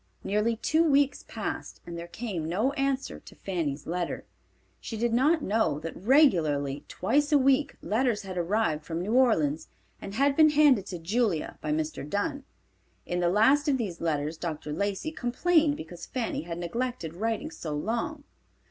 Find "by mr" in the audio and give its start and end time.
11.61-12.03